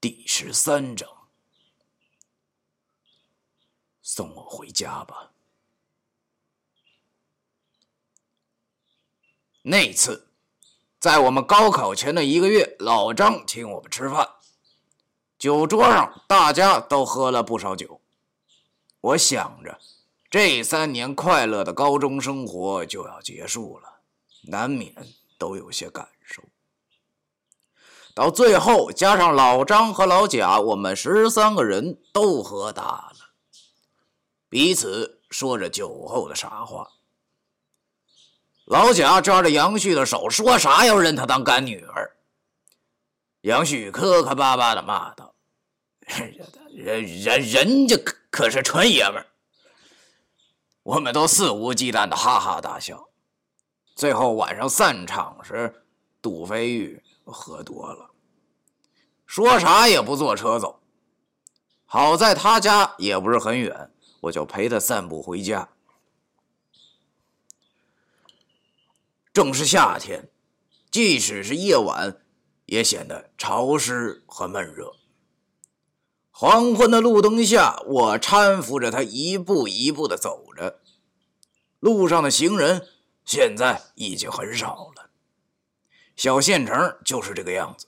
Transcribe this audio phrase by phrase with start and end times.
[0.00, 1.08] 第十三章，
[4.00, 5.32] 送我回家吧。
[9.62, 10.30] 那次，
[11.00, 14.36] 在我们高考前的一个月，老张请我们吃饭，
[15.36, 18.00] 酒桌上大家都喝了不少酒。
[19.00, 19.80] 我想着，
[20.30, 24.02] 这三年快乐的高中生活就要结束了，
[24.44, 24.94] 难免
[25.36, 26.08] 都有些感。
[28.18, 33.14] 到最后，加上老张和老贾，我们十三个人都喝大了，
[34.48, 36.90] 彼此说着酒后的傻话。
[38.64, 42.16] 老贾抓着杨旭的手，说啥要认她当干女儿。
[43.42, 45.32] 杨旭磕磕巴巴的骂道
[46.74, 49.26] ：“人人人家可可是纯爷们儿。”
[50.82, 53.08] 我们都肆无忌惮的哈哈大笑。
[53.94, 55.72] 最后晚上散场时，
[56.20, 58.07] 杜飞玉喝多了。
[59.28, 60.80] 说啥也不坐车走，
[61.84, 65.68] 好在他家也不是很远，我就陪他散步回家。
[69.34, 70.30] 正是夏天，
[70.90, 72.22] 即使是夜晚，
[72.64, 74.96] 也显得潮湿和闷热。
[76.30, 80.80] 黄昏的路灯下，我搀扶着他一步一步的走着。
[81.80, 82.88] 路上的行人
[83.26, 85.10] 现在已经很少了，
[86.16, 87.86] 小县城就是这个样子。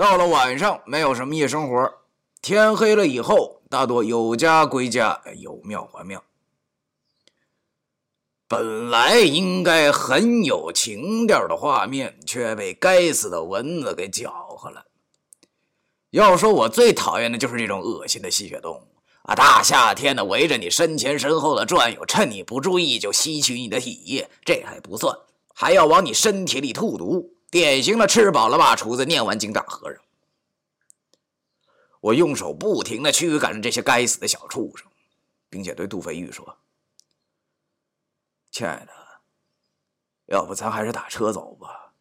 [0.00, 1.92] 到了晚上，没有什么夜生活。
[2.40, 6.24] 天黑了以后，大多有家归家，有庙还庙。
[8.48, 14.86] 本来应该很有情调的画面，却被该死的蚊子给搅和了。
[16.12, 18.82] 要说我最讨厌的就是这种恶心的吸血动物
[19.24, 19.34] 啊！
[19.34, 25.14] 大夏天的，围着你身前身后的转悠，趁你不注意就吸取你的体液，这还不算，
[25.54, 27.34] 还要往你身体里吐毒。
[27.50, 30.00] 典型的吃饱了吧厨子，念完经打和尚。
[32.00, 34.86] 我用手不停的驱赶着这些该死的小畜生，
[35.50, 36.56] 并且对杜飞玉说
[38.50, 38.92] ：“亲爱的，
[40.26, 41.92] 要不咱还是打车走吧。”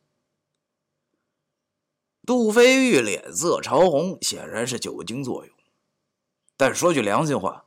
[2.26, 5.56] 杜飞玉脸色潮红，显然是酒精作用。
[6.56, 7.66] 但说句良心话，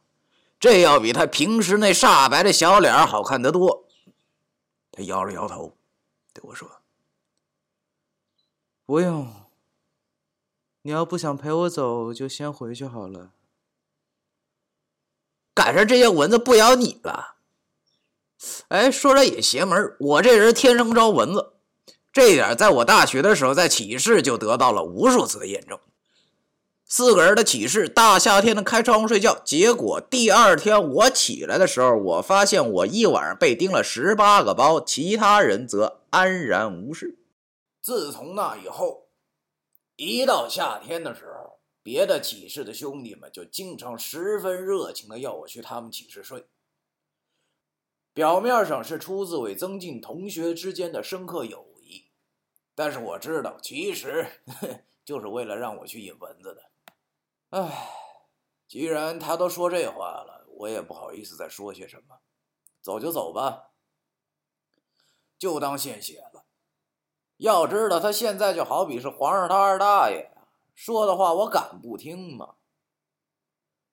[0.60, 3.88] 这要比他平时那煞白的小脸好看得多。
[4.92, 5.76] 他摇了摇头，
[6.32, 6.81] 对我说。
[8.84, 9.28] 不用，
[10.82, 13.30] 你要不想陪我走，就先回去好了。
[15.54, 17.36] 赶上这些蚊子不咬你了。
[18.68, 21.52] 哎，说来也邪门，我这人天生招蚊子，
[22.12, 25.78] 这点在我大学的时候在寝室就得到了无数次的验证。
[26.84, 37.16] 四个人的寝室，大夏天的开窗户睡觉，结果第二天我起来的时候，我发现我一晚上被叮了十八个包，其他人则安然无事。
[37.82, 39.08] 自从那以后，
[39.96, 46.46] 一到夏天的时候，别的寝室的兄弟们就经常十分热情的要我去他们寝室睡。
[48.14, 52.10] 表面上是出自为增进同学之间的深刻友谊，
[52.74, 54.26] 但是我知道，其实
[55.04, 56.70] 就是为了让我去引蚊子的。
[57.50, 57.88] 唉，
[58.68, 62.20] 既然他都说这话了，我也不好意思再说些什么。
[62.80, 63.72] 走就走吧，
[65.36, 66.31] 就当献血了。
[67.42, 72.54] 要知道，他现在就好比是皇上他二大爷呀，说的话我敢不听吗？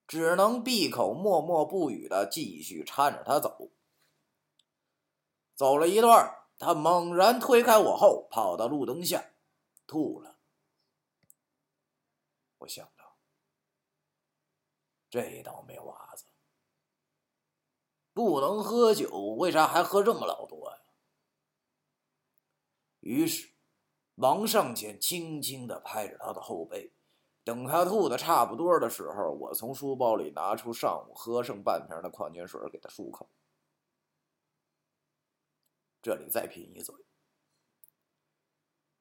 [0.06, 3.72] 只能闭口默默不语的继续搀着他走。
[5.56, 9.32] 走了一段，他猛然推开我后，跑到路灯下，
[9.88, 10.38] 吐了。
[12.60, 13.18] 我想到，
[15.10, 16.26] 这倒霉娃子，
[18.14, 19.10] 不能喝酒，
[19.40, 20.69] 为啥还喝这么老多？
[23.00, 23.50] 于是，
[24.16, 26.94] 忙上前轻轻的拍着他的后背。
[27.44, 33.30] 等他吐的差不多的时候，我从书包里拿出上午喝剩半瓶的矿泉水给他漱口。
[36.02, 36.94] 这里再品一嘴。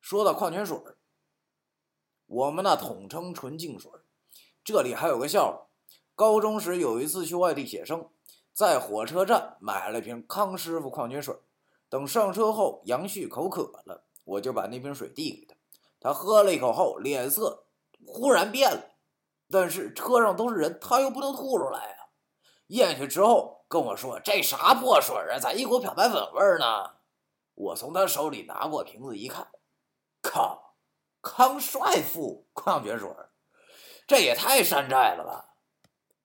[0.00, 0.78] 说到矿泉水，
[2.26, 3.90] 我们那统称纯净水。
[4.64, 5.68] 这里还有个笑话：
[6.14, 8.10] 高中时有一次去外地写生，
[8.54, 11.36] 在火车站买了瓶康师傅矿泉水。
[11.88, 15.54] 等上车后，杨旭口渴了，我就把那瓶水递给他。
[16.00, 17.66] 他喝了一口后，脸色
[18.06, 18.96] 忽然变了。
[19.50, 22.12] 但是车上都是人，他又不能吐出来啊！
[22.66, 25.38] 咽下去之后跟我说：“这啥破水啊？
[25.38, 26.98] 咋一股漂白粉味呢？”
[27.56, 29.48] 我从他手里拿过瓶子一看，
[30.20, 30.76] 靠，
[31.22, 33.08] 康帅傅矿泉水，
[34.06, 35.56] 这也太山寨了吧！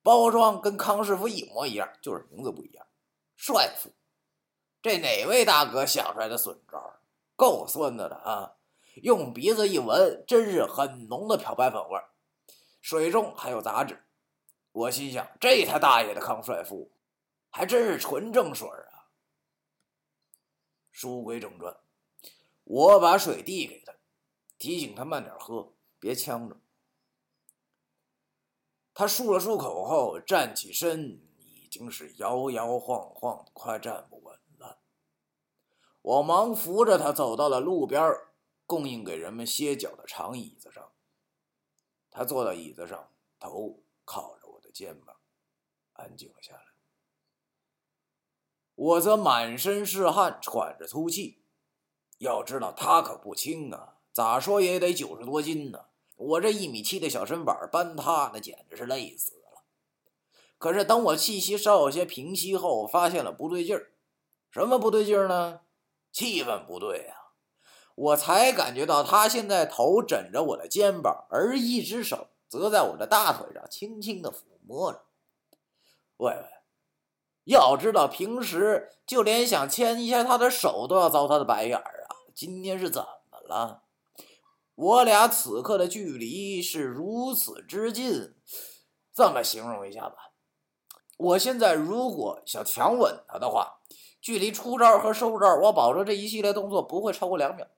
[0.02, 2.86] 包装跟康师傅一模一样，就是名字不一样，
[3.34, 3.90] 帅富。
[4.84, 7.00] 这哪位大哥想出来的损招？
[7.36, 8.56] 够孙子的啊！
[8.96, 12.10] 用鼻子一闻，真是很浓的漂白粉味儿，
[12.82, 14.04] 水中还有杂质。
[14.72, 16.92] 我心想，这他大爷的康帅傅，
[17.48, 19.08] 还真是纯正水啊！
[20.92, 21.74] 书归正传，
[22.64, 23.94] 我把水递给他，
[24.58, 26.58] 提醒他慢点喝，别呛着。
[28.92, 34.33] 他漱了漱口后，站起身，已经是摇摇晃晃，快站不稳。
[36.04, 38.14] 我忙扶着他走到了路边
[38.66, 40.92] 供应给人们歇脚的长椅子上。
[42.10, 43.10] 他坐到椅子上，
[43.40, 44.64] 头靠着我的。
[44.74, 45.14] 肩膀
[45.92, 46.64] 安静了下来，
[48.74, 51.44] 我则满身是汗，喘着粗气。
[52.18, 55.86] 要知道他可不轻啊，咋说也得九十多斤呢。
[56.16, 59.62] 我这一米七的小身板搬他，那简直是累死了。
[60.58, 63.92] 可是等我气息稍有些平息后，发现了不对劲儿。
[64.50, 65.60] 什么不对劲儿呢？
[66.14, 67.34] 气氛不对啊！
[67.94, 74.36] 我才感觉到他现在头枕着我的肩膀，而一只手则在我的大腿上轻轻的抚。
[74.66, 75.04] 摸着，
[76.16, 76.44] 喂喂，
[77.44, 82.16] 要知道平时就连想牵一下他的手都要遭他的白眼儿啊！
[82.34, 83.82] 今天是怎么了？
[84.74, 88.34] 我俩此刻的距离是如此之近，
[89.12, 90.32] 这么形容一下吧，
[91.18, 93.80] 我现在如果想强吻他的话，
[94.24, 97.68] 距离出招和收招，我保证这一系列动作不会超过两秒。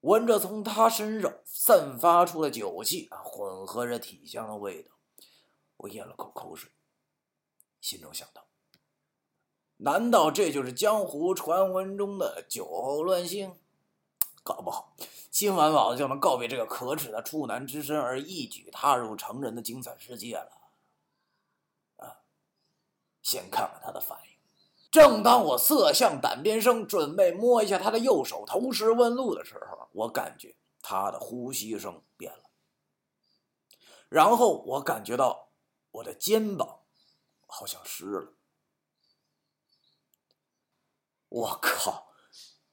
[0.00, 4.90] 闻着从他身上散发出的酒气啊，混合着体香的味道。
[5.76, 6.72] 我咽了口口水，
[7.80, 8.48] 心中想到：
[9.76, 13.60] 难道这就是江湖传闻中的酒后乱性？
[14.42, 14.96] 搞不好
[15.30, 20.50] 今晚老子就能告别这个可耻的处男之身，而一举踏入成人的精彩世界了！
[21.98, 22.18] 啊！
[23.22, 24.35] 先看看他的反应。
[24.90, 32.44] 正当我色相胆边生，准备摸一下他的右手，投石问路的时候，我感觉他的呼吸声变了，
[34.08, 35.44] 然后我感觉到。
[35.96, 36.82] 我的肩膀
[37.46, 38.34] 好像湿了，
[41.30, 42.08] 我靠！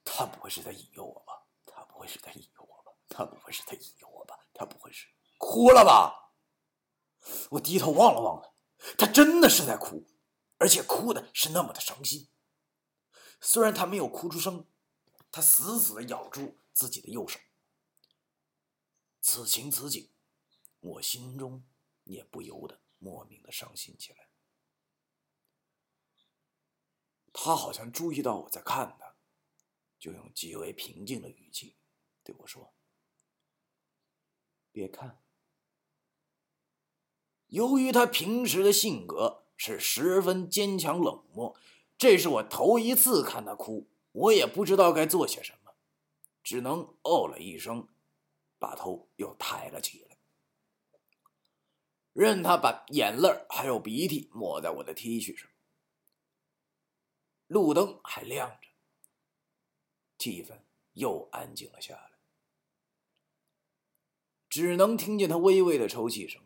[0.04, 1.46] 他不会是在引诱我吧？
[1.64, 2.92] 他不会是在引诱我吧？
[3.08, 4.38] 他不会是在引诱我吧？
[4.52, 5.06] 他不会是
[5.38, 6.34] 哭了吧？
[7.52, 10.04] 我低头望了望他，他真的是在哭，
[10.64, 12.30] 而且哭的是那么的伤心。
[13.38, 14.66] 虽然他没有哭出声，
[15.30, 17.38] 他死死的咬住自己的右手。
[19.20, 20.10] 此情此景，
[20.80, 21.66] 我心中
[22.04, 22.80] 也不由得。
[22.96, 24.30] 莫名的伤心起来，
[27.34, 29.16] 他好像注意到我在看他，
[29.98, 31.76] 就用极为平静的语气
[32.22, 32.74] 对我说
[34.72, 35.22] ：“别看。”
[37.48, 41.56] 由于他平时的性格是十分坚强冷漠，
[41.96, 45.72] 这是我头一次看他哭，我也不知道该做些什么，
[46.42, 47.88] 只能哦了一声，
[48.58, 50.18] 把头又抬了起来。
[52.12, 55.48] 任他把眼泪还有鼻涕抹在我的 T 恤上，
[57.46, 58.68] 路灯还亮着，
[60.18, 60.58] 气氛
[60.92, 62.10] 又安静了下来，
[64.50, 66.42] 只能听见他微微的抽泣声。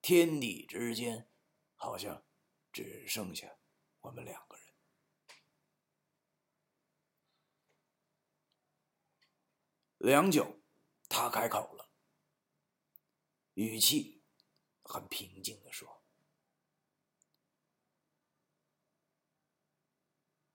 [0.00, 1.28] 天地之间，
[1.78, 2.22] 好像
[2.70, 3.58] 只剩下
[4.00, 4.66] 我们两个人。
[9.96, 10.60] 良久，
[11.08, 11.90] 他开口了，
[13.54, 14.18] 语气。
[14.90, 16.02] 很平静的说：“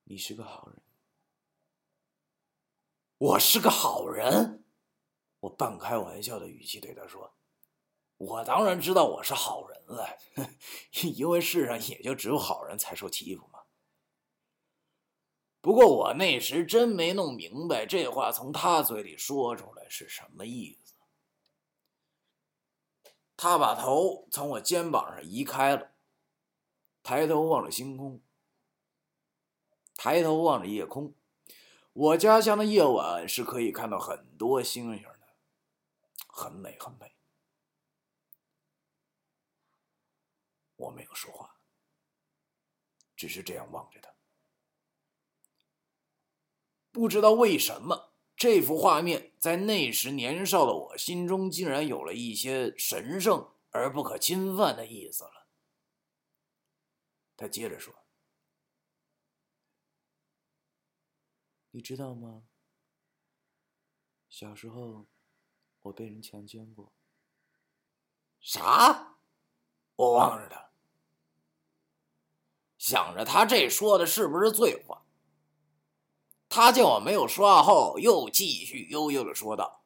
[0.05, 0.81] 你是个好人，
[3.19, 4.65] 我是个好人。”
[5.41, 7.32] 我半开玩笑的语气对他说
[8.25, 10.17] ：“我当然知道我是好人了，
[11.15, 13.59] 因为世上也就只有好人才受欺负嘛。
[15.61, 20.95] 不过我那时真没弄明白这话从他嘴里说出来是什么意思。”
[23.35, 25.91] 他把头从我肩膀上移开了，
[27.01, 28.21] 抬头望着星空，
[29.95, 31.13] 抬头望着夜空。
[31.91, 35.27] 我家乡的夜晚是可以看到很多星星的，
[36.27, 37.15] 很美很美。
[40.83, 41.59] 我没有说话，
[43.15, 44.13] 只是这样望着他。
[46.91, 48.11] 不知道为什么。
[48.35, 55.47] 这幅画面在那时年少的我心中，竟然有了一些神圣而不可侵犯的意思了。
[57.37, 57.93] 他接着说
[61.71, 62.47] ：“你知道吗？
[64.27, 65.07] 小时候，
[65.83, 66.91] 我被人强奸过。”
[68.41, 69.19] 啥？
[69.95, 70.62] 我望着他，
[72.83, 75.05] 想着他这说的是不是醉话。
[76.49, 79.85] 他见我没有说话后，又继续悠悠的说道：“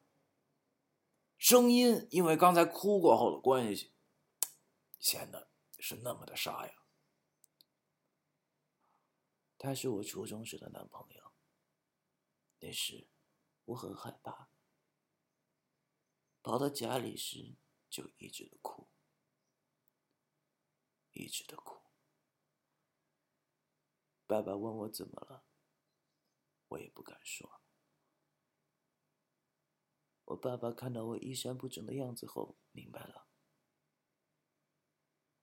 [1.38, 3.94] 声音因为刚才哭过后的关系，
[4.98, 6.74] 显得是那么的沙哑。
[9.60, 11.32] 他是我初中时的男朋友。
[12.58, 13.08] 那时
[13.66, 14.50] 我很害怕，
[16.42, 17.58] 跑到家里时
[17.92, 18.90] 就一直的哭，
[21.12, 21.78] 一直的哭。
[24.28, 25.46] 爸爸问我怎么了。”
[26.70, 27.62] 我也不敢说。
[30.26, 33.30] 我爸爸看到我衣衫不整的样子后，明白了。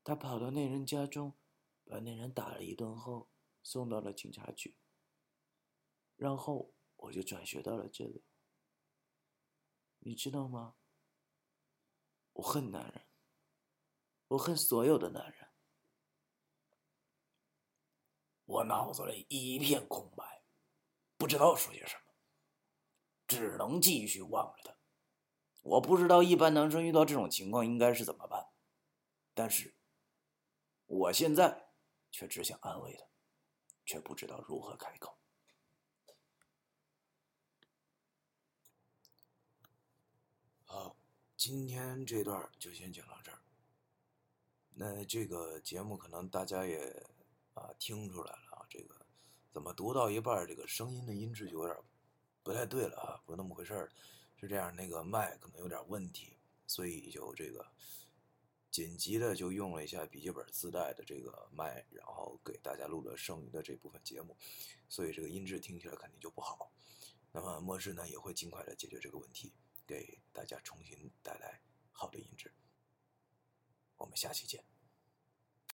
[0.04, 1.38] 他跑到那人家中，
[1.84, 3.30] 把那人打了一顿后，
[3.62, 4.76] 送到了警察局。
[6.16, 8.26] 然后我就转学到了这里。
[10.00, 10.76] 你知道吗？
[12.34, 13.06] 我恨男人，
[14.28, 15.43] 我恨所有的男人。
[18.44, 20.42] 我脑子里一片空白。
[21.16, 22.12] 不知道说些什么，
[23.26, 24.76] 只能继续望着他。
[25.62, 28.48] 我不知道一般男生遇到这种情况应该是怎么办，
[29.32, 29.74] 但是
[30.86, 31.70] 我现在
[32.10, 33.06] 却只想安慰他，
[33.86, 35.16] 却不知道如何开口。
[40.64, 40.96] 好，
[41.36, 43.38] 今天这段就先讲到这儿。
[44.74, 47.06] 那这个节目可能大家也
[47.54, 48.94] 啊听出来了啊，这个。
[49.50, 51.76] 怎么读到一半，这个声音的音质就有点
[52.42, 53.23] 不太对了啊？
[53.25, 53.92] 不是那么回事儿，
[54.37, 57.64] 是这样，那个麦可能有点问题，所以就这个
[58.70, 64.37] 紧急的就用了一下笔记本自带的这个麦，然后给大家录了剩余的这部分节目，
[64.88, 66.73] 所以这个音质听起来肯定就不好。
[67.30, 69.52] 那么末世呢也会尽快的解决这个问题，
[69.87, 71.61] 给大家重新带来
[71.92, 72.52] 好的音质。
[73.96, 74.74] 我们下期见。